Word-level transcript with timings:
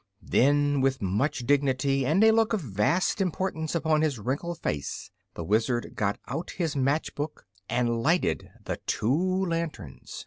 ]Then, 0.23 0.81
with 0.81 0.99
much 0.99 1.45
dignity 1.45 2.07
and 2.07 2.23
a 2.23 2.31
look 2.31 2.53
of 2.53 2.61
vast 2.61 3.21
importance 3.21 3.75
upon 3.75 4.01
his 4.01 4.17
wrinkled 4.17 4.57
face, 4.59 5.11
the 5.35 5.43
Wizard 5.43 5.91
got 5.93 6.17
out 6.27 6.49
his 6.49 6.75
match 6.75 7.13
box 7.13 7.43
and 7.69 8.01
lighted 8.01 8.49
the 8.65 8.77
two 8.87 9.45
lanterns. 9.45 10.19